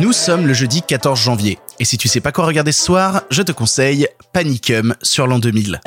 Nous 0.00 0.12
sommes 0.12 0.46
le 0.46 0.54
jeudi 0.54 0.82
14 0.82 1.20
janvier. 1.20 1.58
Et 1.78 1.84
si 1.84 1.98
tu 1.98 2.08
sais 2.08 2.20
pas 2.20 2.32
quoi 2.32 2.46
regarder 2.46 2.72
ce 2.72 2.82
soir, 2.82 3.22
je 3.30 3.42
te 3.42 3.52
conseille 3.52 4.08
Panicum 4.32 4.94
sur 5.02 5.26
l'an 5.26 5.38
2000. 5.38 5.80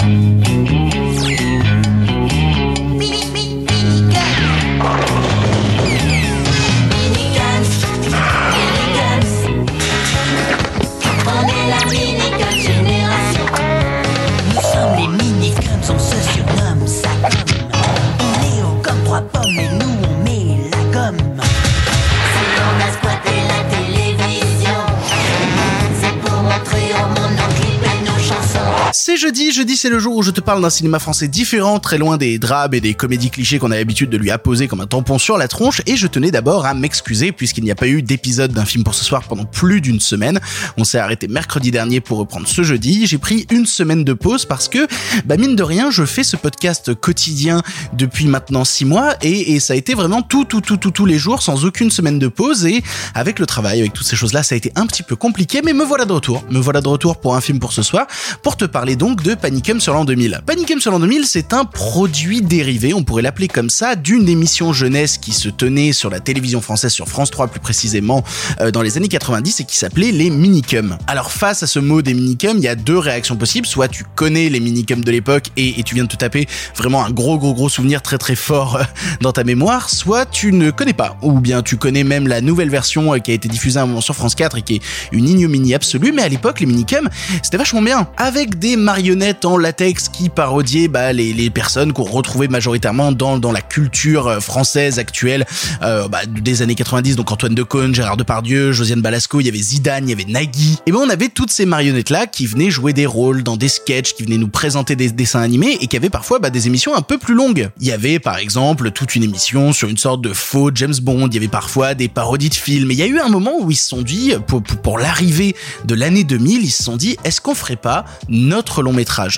Jeudi, 29.18 29.52
jeudi 29.52 29.76
c'est 29.76 29.90
le 29.90 30.00
jour 30.00 30.16
où 30.16 30.22
je 30.22 30.32
te 30.32 30.42
parle 30.42 30.62
d'un 30.62 30.70
cinéma 30.70 31.00
français 31.00 31.28
différent, 31.28 31.80
très 31.80 31.98
loin 31.98 32.18
des 32.18 32.38
drames 32.38 32.74
et 32.74 32.82
des 32.82 32.94
comédies 32.94 33.30
clichés 33.30 33.58
qu'on 33.58 33.72
a 33.72 33.76
l'habitude 33.76 34.10
de 34.10 34.18
lui 34.18 34.30
apposer 34.32 34.68
comme 34.68 34.82
un 34.82 34.86
tampon 34.86 35.18
sur 35.18 35.38
la 35.38 35.48
tronche, 35.48 35.82
et 35.88 35.98
je 35.98 36.08
tenais 36.08 36.32
d'abord 36.32 36.66
à 36.66 36.74
m'excuser 36.74 37.32
puisqu'il 37.32 37.64
n'y 37.64 37.72
a 37.72 37.76
pas 37.76 37.88
eu 37.88 38.02
d'épisode 38.02 38.54
d'un 38.54 38.66
film 38.66 38.84
pour 38.84 38.94
ce 38.94 39.04
soir 39.04 39.24
pendant 39.24 39.46
plus 39.46 39.82
d'une 39.82 40.00
semaine. 40.00 40.40
On 40.78 40.84
s'est 40.84 41.00
arrêté 41.00 41.28
mercredi 41.28 41.72
dernier 41.72 42.00
pour 42.00 42.20
reprendre 42.20 42.48
ce 42.48 42.62
jeudi, 42.62 43.08
j'ai 43.08 43.18
pris 43.18 43.48
une 43.52 43.66
semaine 43.66 44.04
de 44.04 44.14
pause 44.14 44.46
parce 44.46 44.68
que, 44.68 44.88
bah 45.26 45.38
mine 45.38 45.56
de 45.56 45.64
rien, 45.64 45.90
je 45.90 46.06
fais 46.06 46.24
ce 46.24 46.36
podcast 46.36 46.94
quotidien 46.94 47.62
depuis 47.94 48.28
maintenant 48.28 48.66
six 48.66 48.86
mois, 48.86 49.16
et, 49.22 49.54
et 49.54 49.60
ça 49.60 49.74
a 49.74 49.76
été 49.76 49.94
vraiment 49.94 50.22
tout, 50.22 50.46
tout, 50.46 50.62
tout, 50.62 50.78
tout, 50.78 50.92
tous 50.92 51.06
les 51.06 51.18
jours, 51.18 51.42
sans 51.42 51.66
aucune 51.66 51.90
semaine 51.90 52.20
de 52.20 52.28
pause, 52.28 52.66
et 52.66 52.84
avec 53.16 53.40
le 53.40 53.46
travail, 53.46 53.80
avec 53.80 53.94
toutes 53.94 54.08
ces 54.08 54.16
choses-là, 54.16 54.44
ça 54.44 54.56
a 54.56 54.58
été 54.58 54.72
un 54.76 54.86
petit 54.86 55.04
peu 55.04 55.16
compliqué, 55.16 55.62
mais 55.64 55.74
me 55.74 55.84
voilà 55.84 56.06
de 56.06 56.14
retour. 56.14 56.44
Me 56.52 56.60
voilà 56.60 56.82
de 56.82 56.88
retour 56.88 57.20
pour 57.20 57.36
un 57.36 57.42
film 57.42 57.60
pour 57.60 57.74
ce 57.74 57.82
soir, 57.82 58.06
pour 58.44 58.58
te 58.58 58.66
parler 58.66 58.96
donc 58.96 59.07
de 59.16 59.36
Panicum 59.36 59.80
sur 59.80 59.94
l'an 59.94 60.06
2000. 60.06 60.42
Panicum 60.46 60.80
sur 60.82 60.92
l'an 60.92 61.00
2000, 61.00 61.26
c'est 61.26 61.54
un 61.54 61.66
produit 61.66 62.42
dérivé, 62.42 62.94
on 62.94 63.04
pourrait 63.04 63.22
l'appeler 63.22 63.48
comme 63.48 63.70
ça, 63.70 63.96
d'une 63.96 64.28
émission 64.28 64.74
jeunesse 64.74 65.18
qui 65.18 65.32
se 65.32 65.50
tenait 65.50 65.94
sur 65.94 66.10
la 66.10 66.20
télévision 66.20 66.62
française, 66.62 66.92
sur 66.92 67.08
France 67.08 67.32
3 67.32 67.48
plus 67.48 67.60
précisément, 67.60 68.24
euh, 68.60 68.72
dans 68.72 68.82
les 68.82 68.98
années 68.98 69.08
90 69.08 69.62
et 69.62 69.64
qui 69.64 69.78
s'appelait 69.78 70.12
les 70.12 70.30
Minicums. 70.30 70.98
Alors 71.08 71.32
face 71.32 71.64
à 71.64 71.68
ce 71.68 71.80
mot 71.80 72.02
des 72.02 72.14
Minicums, 72.14 72.58
il 72.58 72.64
y 72.64 72.68
a 72.68 72.76
deux 72.76 72.98
réactions 72.98 73.38
possibles, 73.38 73.68
soit 73.68 73.88
tu 73.88 74.04
connais 74.16 74.50
les 74.50 74.60
Minicums 74.60 75.04
de 75.04 75.12
l'époque 75.12 75.46
et, 75.56 75.80
et 75.80 75.84
tu 75.84 75.96
viens 75.96 76.04
de 76.04 76.10
te 76.10 76.18
taper 76.18 76.48
vraiment 76.76 77.06
un 77.06 77.12
gros 77.12 77.38
gros 77.38 77.54
gros 77.54 77.70
souvenir 77.70 78.02
très 78.02 78.18
très 78.18 78.36
fort 78.36 78.78
euh, 78.78 78.84
dans 79.22 79.32
ta 79.32 79.44
mémoire, 79.44 79.90
soit 79.90 80.26
tu 80.26 80.52
ne 80.52 80.72
connais 80.72 80.94
pas, 80.94 81.18
ou 81.22 81.40
bien 81.40 81.62
tu 81.62 81.78
connais 81.78 82.04
même 82.04 82.28
la 82.28 82.42
nouvelle 82.42 82.70
version 82.70 83.14
euh, 83.14 83.20
qui 83.20 83.32
a 83.32 83.34
été 83.34 83.48
diffusée 83.48 83.80
à 83.80 83.84
un 83.84 83.86
moment 83.86 84.02
sur 84.02 84.16
France 84.16 84.36
4 84.36 84.58
et 84.58 84.62
qui 84.62 84.76
est 84.76 84.82
une 85.12 85.28
ignominie 85.30 85.74
absolue, 85.74 86.12
mais 86.12 86.24
à 86.24 86.30
l'époque 86.30 86.60
les 86.60 86.66
Minicums, 86.66 87.10
c'était 87.44 87.58
vachement 87.58 87.82
bien, 87.82 88.10
avec 88.18 88.60
des 88.60 88.76
marionnettes 88.98 89.46
en 89.46 89.60
latex 89.60 90.10
qui 90.10 90.28
parodiaient 90.28 90.88
bah, 90.88 91.14
les, 91.14 91.50
personnes 91.52 91.94
qu'on 91.94 92.02
retrouvait 92.04 92.48
majoritairement 92.48 93.12
dans, 93.12 93.52
la 93.52 93.62
culture 93.62 94.26
euh, 94.26 94.40
française 94.40 94.98
actuelle 94.98 95.46
euh, 95.84 96.08
bah, 96.08 96.22
des 96.26 96.64
années 96.64 96.74
90, 96.74 97.16
donc 97.16 97.32
Antoine 97.32 97.54
Decaune, 97.54 97.94
Gérard 97.94 98.18
Depardieu, 98.18 98.72
Josiane 98.72 99.02
Balasco, 99.02 99.40
il 99.40 99.46
y 99.46 99.50
avait 99.50 99.60
Zidane, 99.60 100.06
il 100.08 100.10
y 100.10 100.14
avait 100.14 100.26
Nagui, 100.26 100.80
et 100.88 100.92
ben 100.92 100.98
on 100.98 101.10
avait 101.10 101.30
toutes 101.30 101.52
ces 101.52 101.68
marionnettes 101.68 102.10
là 102.10 102.26
qui 102.26 102.48
venaient 102.48 102.72
jouer 102.72 102.92
des 102.92 103.06
rôles 103.06 103.44
dans 103.44 103.56
des 103.56 103.68
sketchs, 103.68 104.16
qui 104.16 104.24
venaient 104.24 104.40
nous 104.40 104.48
présenter 104.48 104.96
des 104.96 105.12
dessins 105.12 105.42
animés 105.42 105.78
et 105.80 105.86
qui 105.86 105.96
avaient 105.96 106.10
parfois 106.10 106.40
bah, 106.40 106.50
des 106.50 106.66
émissions 106.66 106.96
un 106.96 107.04
peu 107.04 107.20
plus 107.20 107.36
longues. 107.36 107.70
Il 107.80 107.86
y 107.86 107.92
avait 107.92 108.18
par 108.18 108.40
exemple 108.40 108.90
toute 108.90 109.16
une 109.16 109.24
émission 109.24 109.74
sur 109.74 109.90
une 109.90 109.98
sorte 109.98 110.22
de 110.22 110.34
faux 110.34 110.72
James 110.74 110.96
Bond, 111.04 111.28
il 111.28 111.36
y 111.36 111.38
avait 111.38 111.48
parfois 111.48 111.94
des 111.94 112.08
parodies 112.08 112.50
de 112.50 112.56
films, 112.56 112.90
et 112.90 112.96
il 112.96 113.00
y 113.00 113.04
a 113.04 113.08
eu 113.08 113.20
un 113.20 113.30
moment 113.30 113.60
où 113.60 113.70
ils 113.70 113.78
se 113.78 113.90
sont 113.90 114.02
dit, 114.02 114.34
pour, 114.48 114.64
pour, 114.64 114.82
pour 114.82 114.98
l'arrivée 114.98 115.56
de 115.86 115.94
l'année 115.94 116.24
2000, 116.24 116.64
ils 116.64 116.72
se 116.72 116.82
sont 116.82 116.98
dit, 116.98 117.16
est-ce 117.24 117.42
qu'on 117.42 117.54
ferait 117.54 117.76
pas 117.76 118.06
notre 118.28 118.82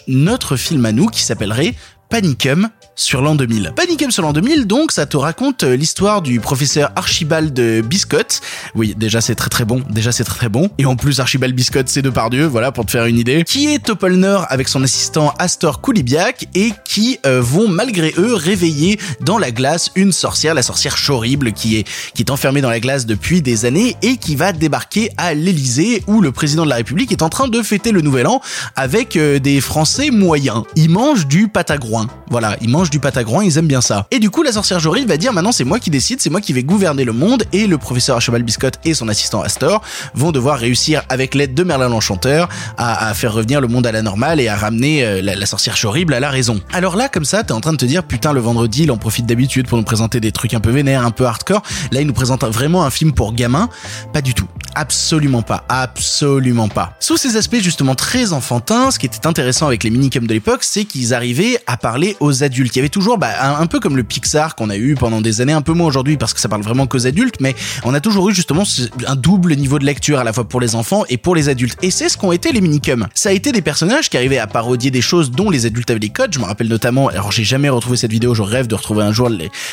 notre 0.07 0.55
film 0.55 0.85
à 0.85 0.91
nous 0.91 1.07
qui 1.07 1.21
s'appellerait 1.23 1.75
Panicum 2.09 2.69
sur 2.99 3.21
l'an 3.21 3.35
2000. 3.35 3.73
Panicum 3.75 4.11
sur 4.11 4.23
l'an 4.23 4.33
2000, 4.33 4.65
donc, 4.65 4.91
ça 4.91 5.05
te 5.05 5.17
raconte 5.17 5.63
euh, 5.63 5.75
l'histoire 5.75 6.21
du 6.21 6.39
professeur 6.39 6.91
Archibald 6.95 7.59
Biscotte. 7.85 8.41
Oui, 8.75 8.95
déjà 8.97 9.21
c'est 9.21 9.35
très 9.35 9.49
très 9.49 9.65
bon, 9.65 9.83
déjà 9.89 10.11
c'est 10.11 10.23
très 10.23 10.37
très 10.37 10.49
bon. 10.49 10.69
Et 10.77 10.85
en 10.85 10.95
plus, 10.95 11.19
Archibald 11.19 11.55
Biscotte, 11.55 11.89
c'est 11.89 12.01
de 12.01 12.09
Pardieu, 12.09 12.45
voilà, 12.45 12.71
pour 12.71 12.85
te 12.85 12.91
faire 12.91 13.05
une 13.05 13.17
idée. 13.17 13.43
Qui 13.43 13.73
est 13.73 13.79
Topolner 13.79 14.39
avec 14.49 14.67
son 14.67 14.83
assistant 14.83 15.33
Astor 15.39 15.81
Koulibiak 15.81 16.47
et 16.55 16.71
qui 16.85 17.19
euh, 17.25 17.41
vont 17.41 17.67
malgré 17.67 18.13
eux 18.17 18.33
réveiller 18.33 18.99
dans 19.21 19.37
la 19.37 19.51
glace 19.51 19.91
une 19.95 20.11
sorcière, 20.11 20.53
la 20.53 20.63
sorcière 20.63 20.95
Chorible, 20.95 21.53
qui 21.53 21.77
est, 21.77 21.87
qui 22.13 22.21
est 22.21 22.31
enfermée 22.31 22.61
dans 22.61 22.69
la 22.69 22.79
glace 22.79 23.05
depuis 23.05 23.41
des 23.41 23.65
années 23.65 23.95
et 24.01 24.17
qui 24.17 24.35
va 24.35 24.51
débarquer 24.51 25.11
à 25.17 25.33
l'Elysée 25.33 26.03
où 26.07 26.21
le 26.21 26.31
président 26.31 26.63
de 26.63 26.69
la 26.69 26.77
République 26.77 27.11
est 27.11 27.21
en 27.21 27.29
train 27.29 27.47
de 27.47 27.61
fêter 27.61 27.91
le 27.91 28.01
nouvel 28.01 28.27
an 28.27 28.41
avec 28.75 29.15
euh, 29.15 29.39
des 29.39 29.61
Français 29.61 30.11
moyens. 30.11 30.63
Ils 30.75 30.89
mangent 30.89 31.27
du 31.27 31.47
patagroin. 31.47 32.07
Voilà, 32.29 32.55
ils 32.61 32.69
mangent 32.69 32.88
du 32.89 32.99
patagroin, 32.99 33.43
ils 33.43 33.57
aiment 33.57 33.67
bien 33.67 33.81
ça. 33.81 34.07
Et 34.11 34.19
du 34.19 34.29
coup, 34.29 34.43
la 34.43 34.51
sorcière 34.51 34.79
Jory 34.79 35.05
va 35.05 35.17
dire 35.17 35.33
maintenant 35.33 35.51
c'est 35.51 35.63
moi 35.63 35.79
qui 35.79 35.89
décide, 35.89 36.21
c'est 36.21 36.29
moi 36.29 36.41
qui 36.41 36.53
vais 36.53 36.63
gouverner 36.63 37.03
le 37.03 37.13
monde 37.13 37.43
et 37.53 37.67
le 37.67 37.77
professeur 37.77 38.15
Archibald 38.15 38.45
Biscotte 38.45 38.79
et 38.85 38.93
son 38.93 39.07
assistant 39.07 39.41
Astor 39.41 39.81
vont 40.13 40.31
devoir 40.31 40.57
réussir 40.57 41.03
avec 41.09 41.35
l'aide 41.35 41.53
de 41.53 41.63
Merlin 41.63 41.89
l'Enchanteur 41.89 42.49
à, 42.77 43.13
faire 43.13 43.33
revenir 43.33 43.61
le 43.61 43.67
monde 43.67 43.85
à 43.87 43.91
la 43.91 44.01
normale 44.01 44.39
et 44.39 44.47
à 44.47 44.55
ramener 44.55 45.03
euh, 45.03 45.21
la, 45.21 45.45
sorcière 45.45 45.75
Chorible 45.79 46.13
à 46.13 46.19
la 46.19 46.29
raison. 46.29 46.61
Alors 46.73 46.95
là, 46.95 47.09
comme 47.09 47.25
ça, 47.25 47.43
t'es 47.43 47.51
en 47.51 47.61
train 47.61 47.73
de 47.73 47.77
te 47.77 47.85
dire 47.85 48.03
putain 48.03 48.33
le 48.33 48.39
vendredi, 48.39 48.83
il 48.83 48.91
en 48.91 48.97
profite 48.97 49.25
d'habitude 49.25 49.67
pour 49.67 49.77
nous 49.77 49.83
présenter 49.83 50.19
des 50.19 50.31
trucs 50.31 50.53
un 50.53 50.59
peu 50.59 50.71
vénères, 50.71 51.05
un 51.05 51.11
peu 51.11 51.25
hardcore. 51.25 51.61
Là, 51.91 52.01
il 52.01 52.07
nous 52.07 52.13
présente 52.13 52.43
vraiment 52.43 52.83
un 52.83 52.89
film 52.89 53.13
pour 53.13 53.33
gamins. 53.33 53.69
Pas 54.13 54.21
du 54.21 54.33
tout. 54.33 54.47
Absolument 54.75 55.41
pas. 55.41 55.65
Absolument 55.67 56.69
pas. 56.69 56.93
Sous 56.99 57.17
ces 57.17 57.35
aspects 57.37 57.61
justement 57.61 57.95
très 57.95 58.33
enfantins, 58.33 58.91
ce 58.91 58.99
qui 58.99 59.05
était 59.05 59.27
intéressant 59.27 59.67
avec 59.67 59.83
les 59.83 59.89
minicums 59.89 60.27
de 60.27 60.33
l'époque, 60.33 60.63
c'est 60.63 60.85
qu'ils 60.85 61.13
arrivaient 61.13 61.59
à 61.67 61.77
parler 61.77 62.15
aux 62.19 62.43
adultes. 62.43 62.68
Il 62.75 62.79
y 62.79 62.79
avait 62.79 62.89
toujours, 62.89 63.17
bah, 63.17 63.57
un, 63.59 63.67
peu 63.67 63.79
comme 63.79 63.97
le 63.97 64.03
Pixar 64.03 64.55
qu'on 64.55 64.69
a 64.69 64.77
eu 64.77 64.95
pendant 64.95 65.21
des 65.21 65.41
années, 65.41 65.53
un 65.53 65.61
peu 65.61 65.73
moins 65.73 65.87
aujourd'hui 65.87 66.17
parce 66.17 66.33
que 66.33 66.39
ça 66.39 66.49
parle 66.49 66.61
vraiment 66.61 66.87
qu'aux 66.87 67.07
adultes, 67.07 67.35
mais 67.39 67.55
on 67.83 67.93
a 67.93 67.99
toujours 67.99 68.29
eu 68.29 68.33
justement 68.33 68.63
un 69.07 69.15
double 69.15 69.55
niveau 69.55 69.79
de 69.79 69.85
lecture 69.85 70.19
à 70.19 70.23
la 70.23 70.33
fois 70.33 70.47
pour 70.47 70.61
les 70.61 70.75
enfants 70.75 71.03
et 71.09 71.17
pour 71.17 71.35
les 71.35 71.49
adultes. 71.49 71.77
Et 71.81 71.91
c'est 71.91 72.09
ce 72.09 72.17
qu'ont 72.17 72.31
été 72.31 72.51
les 72.51 72.61
minicums. 72.61 73.07
Ça 73.13 73.29
a 73.29 73.31
été 73.31 73.51
des 73.51 73.61
personnages 73.61 74.09
qui 74.09 74.17
arrivaient 74.17 74.37
à 74.37 74.47
parodier 74.47 74.91
des 74.91 75.01
choses 75.01 75.31
dont 75.31 75.49
les 75.49 75.65
adultes 75.65 75.89
avaient 75.89 75.99
les 75.99 76.09
codes. 76.09 76.33
Je 76.33 76.39
me 76.39 76.45
rappelle 76.45 76.67
notamment, 76.67 77.07
alors 77.07 77.31
j'ai 77.31 77.43
jamais 77.43 77.69
retrouvé 77.69 77.97
cette 77.97 78.11
vidéo, 78.11 78.33
je 78.33 78.41
rêve 78.41 78.67
de 78.67 78.75
retrouver 78.75 79.03
un 79.03 79.11
jour 79.11 79.29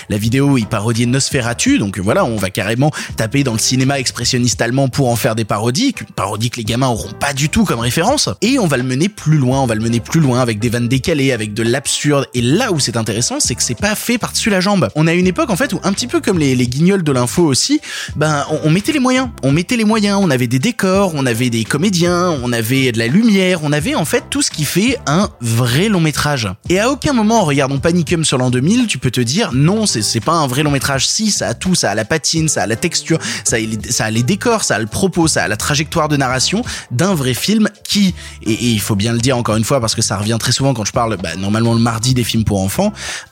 la 0.09 0.19
vidéo 0.19 0.51
où 0.51 0.59
ils 0.59 0.67
parodiaient 0.67 1.07
Nosferatu. 1.07 1.79
Donc 1.79 1.99
voilà, 1.99 2.25
on 2.25 2.37
va 2.37 2.51
carrément 2.51 2.91
taper 3.17 3.45
dans 3.45 3.53
le 3.53 3.59
cinéma 3.59 3.99
expressionniste 3.99 4.61
allemand 4.61 4.89
pour 4.89 5.09
en 5.09 5.17
faire 5.17 5.35
des 5.35 5.45
parodies, 5.45 5.95
une 6.01 6.15
parodie 6.15 6.51
que 6.51 6.57
les 6.57 6.65
gamins 6.65 6.89
auront 6.89 7.13
pas 7.13 7.33
du 7.33 7.49
tout 7.49 7.65
comme 7.65 7.81
référence. 7.81 8.29
Et 8.43 8.59
on 8.59 8.67
va 8.67 8.77
le 8.77 8.83
mener 8.83 9.09
plus 9.09 9.39
loin, 9.39 9.61
on 9.61 9.67
va 9.67 9.75
le 9.75 9.81
mener 9.81 10.01
plus 10.01 10.21
loin 10.21 10.41
avec 10.41 10.59
des 10.59 10.69
vannes 10.69 10.89
décalées, 10.89 11.33
avec 11.33 11.55
de 11.55 11.63
l'absurde. 11.63 12.27
Et 12.35 12.43
là 12.43 12.73
où 12.73 12.81
c'est 12.87 12.97
intéressant, 12.97 13.41
c'est 13.41 13.57
que 13.57 13.65
c'est 13.65 13.75
pas 13.75 13.97
fait 13.97 14.17
par-dessus 14.17 14.49
la 14.49 14.61
jambe. 14.61 14.89
On 14.95 15.09
a 15.09 15.13
une 15.13 15.27
époque 15.27 15.51
en 15.51 15.57
fait 15.57 15.73
où 15.73 15.81
un 15.83 15.93
petit 15.93 16.07
peu 16.07 16.21
comme 16.21 16.39
les, 16.39 16.55
les 16.55 16.69
guignols 16.69 17.03
de 17.03 17.11
l'info 17.11 17.43
aussi, 17.43 17.81
ben 18.15 18.47
on, 18.63 18.71
mettait 18.71 18.93
les 18.93 19.01
moyens, 19.01 19.29
on 19.43 19.51
mettait 19.51 19.77
les 19.77 19.85
moyens, 19.85 20.21
on 20.23 20.31
avait 20.31 20.47
des 20.47 20.61
décors, 20.61 21.13
on 21.17 21.27
avait 21.27 21.51
des 21.51 21.65
comédiens, 21.65 22.39
on 22.45 22.53
avait 22.53 22.93
de 22.93 22.99
la 22.99 23.09
lumière, 23.09 23.61
on 23.65 23.73
avait 23.73 23.97
en 23.97 24.05
fait 24.05 24.25
tout 24.31 24.41
ce 24.41 24.53
qui 24.53 24.65
fait 24.65 24.99
un 25.07 25.29
vrai 25.41 25.89
long 25.89 26.01
métrage. 26.01 26.49
Et 26.69 26.79
à 26.79 26.89
aucun 26.89 27.13
moment 27.13 27.41
en 27.41 27.45
regardant 27.45 27.79
Panicum 27.79 28.25
sur 28.25 28.39
l'an 28.39 28.51
2000, 28.51 28.87
tu 28.87 28.99
peux 28.99 29.11
te 29.11 29.21
dire 29.21 29.51
non, 29.53 29.85
c'est 29.87 30.21
pas 30.21 30.35
un 30.35 30.47
vrai 30.47 30.63
long 30.63 30.71
métrage. 30.71 31.09
Si, 31.09 31.33
ça 31.33 31.49
a 31.49 31.55
tout, 31.55 31.75
ça 31.75 31.91
a 31.91 31.97
la 31.97 32.05
patine, 32.05 32.49
ça 32.49 32.63
a 32.63 32.67
la 32.69 32.77
texture, 32.77 33.19
ça 33.43 33.57
a 33.57 34.11
les, 34.11 34.23
décors, 34.23 34.63
ça 34.63 34.77
a 34.77 34.79
le 34.79 34.87
propos, 34.87 35.27
ça 35.27 35.43
a 35.43 35.49
la 35.49 35.57
trajectoire 35.57 36.09
de 36.09 36.17
narration 36.17 36.63
d'un 36.93 37.15
vrai 37.15 37.35
film 37.35 37.69
qui, 37.83 38.15
et, 38.45 38.53
et 38.53 38.71
il 38.71 38.81
faut 38.81 38.95
bien 38.95 39.13
le 39.13 39.19
dire 39.19 39.37
encore 39.37 39.57
une 39.57 39.65
fois 39.65 39.81
parce 39.81 39.97
que 39.97 40.03
ça 40.03 40.17
revient 40.17 40.37
très 40.39 40.53
souvent 40.53 40.73
quand 40.73 40.85
je 40.85 40.93
parle, 40.93 41.17
bah, 41.17 41.35
normalement 41.37 41.75
le 41.75 41.81
mardi 41.81 42.15
des 42.15 42.23
films 42.23 42.45
pour 42.45 42.61
enfants, 42.61 42.76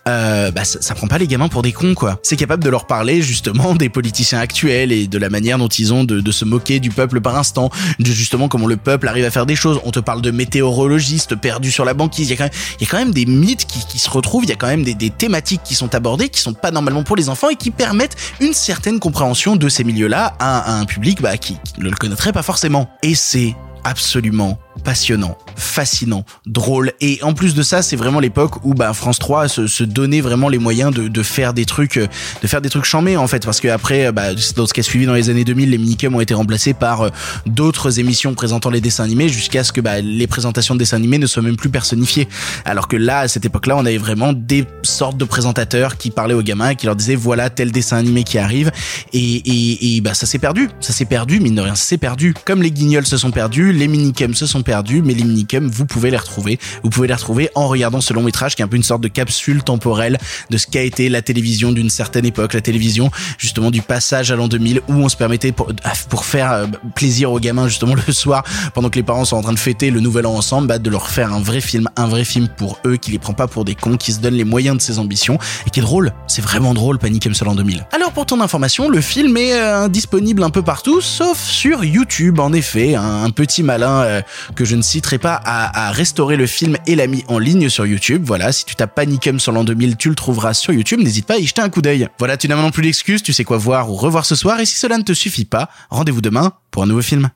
euh, 0.09 0.51
bah, 0.51 0.65
ça, 0.65 0.95
prend 0.95 1.07
pas 1.07 1.19
les 1.19 1.27
gamins 1.27 1.49
pour 1.49 1.63
des 1.63 1.73
cons 1.73 1.95
quoi. 1.95 2.19
C'est 2.23 2.37
capable 2.37 2.63
de 2.63 2.71
leur 2.71 2.87
parler 2.87 3.23
justement 3.23 3.75
des 3.75 3.89
politiciens 3.89 4.39
actuels 4.39 4.93
et 4.93 5.07
de 5.07 5.19
la 5.19 5.31
manière 5.31 5.59
dont 5.59 5.69
ils 5.69 5.93
ont 5.93 6.05
de, 6.05 6.33
se 6.33 6.45
moquer 6.45 6.81
du 6.81 6.91
peuple 6.91 7.21
par 7.21 7.37
instant, 7.37 7.71
de 7.99 8.07
justement 8.07 8.49
comment 8.49 8.67
le 8.67 8.77
peuple 8.77 9.09
arrive 9.09 9.25
à 9.25 9.31
faire 9.31 9.47
des 9.47 9.57
choses. 9.57 9.81
On 9.85 9.91
te 9.91 10.01
parle 10.01 10.23
de 10.23 10.31
météorologistes 10.31 11.37
perdus 11.37 11.71
sur 11.71 11.85
la 11.85 11.95
banquise. 11.95 12.29
Il 12.29 12.31
y 12.31 12.35
a 12.35 12.37
quand 12.37 12.45
même, 12.45 12.53
y 12.81 12.97
a 12.97 12.99
même 12.99 13.15
des 13.15 13.27
mythes 13.27 13.67
qui, 13.67 13.99
se 13.99 14.11
retrouvent. 14.11 14.45
Il 14.45 14.51
y 14.51 14.53
a 14.53 14.57
quand 14.57 14.67
même 14.67 14.83
des, 14.83 15.11
thématiques 15.11 15.63
qui 15.63 15.75
sont 15.75 15.95
abordées, 15.95 16.29
qui 16.29 16.41
sont 16.41 16.55
pas 16.55 16.71
normalement 16.71 17.03
pour 17.03 17.17
les 17.17 17.29
enfants 17.29 17.49
et 17.49 17.57
qui 17.57 17.71
permettent 17.71 18.17
une 18.41 18.55
certaine 18.55 18.99
compréhension 18.99 19.57
de 19.57 19.69
ces 19.69 19.85
milieux-là 19.85 20.35
à, 20.39 20.73
un 20.75 20.85
public 20.85 21.23
bah, 21.23 21.37
qui 21.37 21.57
ne 21.79 21.89
le 21.89 21.97
connaîtrait 21.97 22.33
pas 22.33 22.43
forcément. 22.43 22.89
Et 23.03 23.15
c'est 23.15 23.55
absolument 23.85 24.59
passionnant, 24.83 25.37
fascinant, 25.57 26.25
drôle. 26.47 26.93
Et 27.01 27.19
en 27.23 27.35
plus 27.35 27.55
de 27.55 27.63
ça, 27.63 27.83
c'est 27.83 27.97
vraiment 27.97 28.21
l'époque 28.21 28.65
où 28.65 28.75
bah, 28.75 28.93
France 28.93 29.19
3 29.19 29.49
se, 29.49 29.67
se 29.67 29.85
donnait 29.85 30.21
vraiment 30.21 30.49
les 30.49 30.59
moyens 30.59 30.93
de, 30.93 31.09
de 31.09 31.23
faire 31.23 31.55
des 31.55 31.65
trucs, 31.65 31.97
euh, 31.97 32.07
de 32.43 32.47
faire 32.47 32.61
des 32.61 32.71
trucs 32.71 32.85
chambés 32.85 33.17
en 33.17 33.27
fait, 33.27 33.45
parce 33.45 33.61
que 33.61 33.69
après, 33.69 34.07
euh, 34.07 34.13
bah, 34.13 34.35
dans 34.57 34.67
ce 34.67 34.75
qui 34.75 34.81
a 34.81 34.83
suivi 34.83 35.07
dans 35.07 35.15
les 35.15 35.31
années 35.31 35.45
2000, 35.45 35.71
les 35.71 35.79
minicums 35.79 36.15
ont 36.15 36.21
été 36.21 36.35
remplacés 36.35 36.75
par 36.75 37.03
euh, 37.03 37.11
d'autres 37.47 38.01
émissions 38.01 38.35
présentant 38.35 38.71
les 38.71 38.81
dessins 38.81 39.05
animés 39.05 39.29
jusqu'à 39.29 39.65
ce 39.65 39.73
que 39.73 39.81
bah, 39.81 40.01
les 40.01 40.27
présentations 40.27 40.75
de 40.75 40.81
dessins 40.81 40.97
animés 40.97 41.19
ne 41.19 41.27
soient 41.27 41.43
même 41.43 41.57
plus 41.57 41.71
personnifiées. 41.71 42.29
Alors 42.65 42.89
que 42.89 42.97
là, 42.97 43.21
à 43.21 43.29
cette 43.29 43.45
époque-là, 43.45 43.77
on 43.77 43.87
avait 43.87 43.99
vraiment 43.99 44.33
des 44.33 44.65
sortes 44.83 45.17
de 45.17 45.25
présentateurs 45.25 45.97
qui 45.97 46.11
parlaient 46.11 46.35
aux 46.35 46.43
gamins 46.43 46.71
et 46.71 46.77
qui 46.77 46.87
leur 46.87 46.97
disaient 46.97 47.15
voilà 47.15 47.51
tel 47.51 47.71
dessin 47.71 47.97
animé 47.97 48.25
qui 48.25 48.39
arrive. 48.39 48.73
Et, 49.13 49.19
et, 49.19 49.97
et 49.97 50.01
bah 50.01 50.15
ça 50.15 50.27
s'est 50.27 50.39
perdu, 50.39 50.69
ça 50.81 50.93
s'est 50.93 51.05
perdu, 51.05 51.41
mine 51.41 51.55
de 51.55 51.61
rien, 51.61 51.75
ça 51.75 51.85
s'est 51.85 51.99
perdu. 51.99 52.35
Comme 52.45 52.63
les 52.63 52.71
guignols 52.71 53.07
se 53.07 53.17
sont 53.17 53.31
perdus, 53.31 53.73
les 53.73 53.89
minicums 53.89 54.35
se 54.35 54.47
sont 54.47 54.64
perdus 54.65 55.03
mais 55.03 55.15
les 55.15 55.25
minicums, 55.25 55.69
vous 55.69 55.87
pouvez 55.87 56.11
les 56.11 56.17
retrouver. 56.17 56.59
Vous 56.83 56.91
pouvez 56.91 57.07
les 57.07 57.15
retrouver 57.15 57.51
en 57.55 57.69
regardant 57.69 58.01
ce 58.01 58.13
long 58.13 58.23
métrage 58.23 58.57
qui 58.57 58.63
est 58.63 58.65
un 58.65 58.69
peu 58.69 58.77
une 58.77 58.83
sorte 58.83 59.03
de 59.03 59.09
capsule 59.09 59.63
temporelle 59.63 60.19
de 60.51 60.57
ce 60.57 60.67
qu'a 60.67 60.83
été 60.83 61.09
la 61.09 61.23
télévision 61.23 61.73
d'une 61.73 61.91
certaine 61.91 62.27
époque, 62.27 62.55
la 62.55 62.61
télévision 62.61 63.11
justement 63.39 63.71
du 63.71 63.83
passage 63.83 64.33
à 64.33 64.37
l'an 64.37 64.49
2000 64.49 64.81
où 64.89 64.95
on 64.95 65.09
se 65.09 65.17
permettait 65.17 65.53
pour, 65.53 65.69
pour 66.09 66.25
faire 66.25 66.53
euh, 66.53 66.67
plaisir 66.95 67.33
aux 67.33 67.41
gamins 67.41 67.69
justement 67.69 67.95
le 68.07 68.13
soir 68.13 68.43
pendant 68.75 68.91
que 68.91 68.97
les 68.97 69.03
parents 69.03 69.25
sont 69.25 69.37
en 69.37 69.43
train 69.43 69.53
de 69.53 69.59
fêter 69.59 69.91
le 69.91 70.01
nouvel 70.01 70.27
an 70.27 70.35
ensemble, 70.35 70.69
bah, 70.69 70.79
de 70.79 70.91
leur 70.91 71.09
faire 71.09 71.33
un 71.33 71.41
vrai 71.41 71.61
film, 71.61 71.89
un 71.97 72.07
vrai 72.07 72.25
film 72.25 72.49
pour 72.49 72.79
eux 72.87 72.97
qui 72.97 73.11
les 73.11 73.19
prend 73.19 73.33
pas 73.33 73.47
pour 73.47 73.65
des 73.65 73.75
cons, 73.75 73.97
qui 73.97 74.13
se 74.13 74.21
donne 74.21 74.35
les 74.35 74.45
moyens 74.45 74.77
de 74.77 74.83
ses 74.83 74.99
ambitions 74.99 75.39
et 75.67 75.71
qui 75.71 75.81
est 75.81 75.83
drôle. 75.83 76.13
C'est 76.27 76.43
vraiment 76.43 76.75
drôle, 76.75 76.99
Panicum 76.99 77.35
seul 77.35 77.49
en 77.49 77.55
2000. 77.55 77.87
Alors 77.93 78.13
pour 78.13 78.27
ton 78.27 78.41
information, 78.41 78.89
le 78.89 79.01
film 79.01 79.37
est 79.37 79.55
euh, 79.55 79.89
disponible 79.89 80.43
un 80.43 80.51
peu 80.51 80.63
partout, 80.63 81.01
sauf 81.01 81.39
sur 81.39 81.85
YouTube. 81.85 82.41
En 82.41 82.53
effet, 82.53 82.95
un, 82.95 83.25
un 83.25 83.31
petit 83.31 83.63
malin 83.63 84.03
euh, 84.03 84.23
que 84.55 84.65
je 84.65 84.77
ne 84.77 84.83
citerai 84.83 85.19
pas, 85.19 85.41
à 85.45 85.91
restaurer 85.91 86.37
le 86.37 86.47
film 86.47 86.77
et 86.87 86.95
l'a 86.95 87.07
mis 87.07 87.25
en 87.29 87.39
ligne 87.39 87.69
sur 87.69 87.87
YouTube. 87.87 88.23
Voilà, 88.25 88.53
si 88.53 88.65
tu 88.65 88.75
tapes 88.75 88.95
Panicum 88.95 89.41
sur 89.41 89.53
l'an 89.53 89.65
2000, 89.65 89.97
tu 89.97 90.09
le 90.09 90.15
trouveras 90.15 90.55
sur 90.55 90.73
YouTube. 90.73 91.01
N'hésite 91.01 91.27
pas 91.27 91.35
à 91.35 91.39
y 91.39 91.47
jeter 91.47 91.63
un 91.63 91.69
coup 91.69 91.83
d'œil. 91.83 92.09
Voilà, 92.19 92.37
tu 92.37 92.49
n'as 92.49 92.55
maintenant 92.55 92.71
plus 92.71 92.83
d'excuses, 92.83 93.23
tu 93.23 93.33
sais 93.33 93.45
quoi 93.45 93.59
voir 93.59 93.91
ou 93.91 93.95
revoir 93.95 94.25
ce 94.25 94.35
soir. 94.35 94.61
Et 94.61 94.67
si 94.67 94.77
cela 94.77 94.99
ne 94.99 95.03
te 95.03 95.13
suffit 95.13 95.45
pas, 95.45 95.69
rendez-vous 95.91 96.21
demain 96.21 96.53
pour 96.71 96.83
un 96.83 96.87
nouveau 96.87 97.03
film. 97.03 97.31